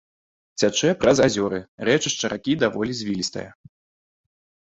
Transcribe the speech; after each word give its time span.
Цячэ 0.61 0.89
праз 1.01 1.17
азёры, 1.25 1.59
рэчышча 1.89 2.25
ракі 2.33 2.53
даволі 2.63 2.93
звілістае. 3.01 3.47